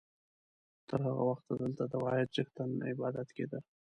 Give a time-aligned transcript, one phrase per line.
[0.89, 3.59] تر هغه وخته دلته د واحد څښتن عبادت کېده.